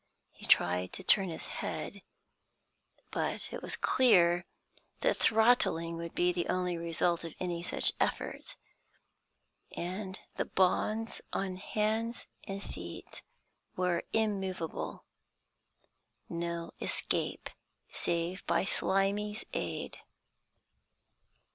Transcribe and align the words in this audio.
He 0.31 0.47
tried 0.47 0.93
to 0.93 1.03
turn 1.03 1.29
his 1.29 1.45
head, 1.45 2.01
but 3.11 3.53
it 3.53 3.61
was 3.61 3.77
clear 3.77 4.47
that 5.01 5.17
throttling 5.17 5.95
would 5.97 6.15
be 6.15 6.31
the 6.31 6.47
only 6.49 6.75
result 6.75 7.23
of 7.23 7.35
any 7.39 7.61
such 7.61 7.93
effort; 7.99 8.55
and 9.77 10.19
the 10.37 10.45
bonds 10.45 11.21
on 11.33 11.57
hands 11.57 12.25
and 12.47 12.63
feet 12.63 13.21
were 13.75 14.03
immoveable. 14.11 15.05
No 16.27 16.71
escape, 16.81 17.51
save 17.91 18.43
by 18.47 18.65
Slimy's 18.65 19.43
aid. 19.53 19.99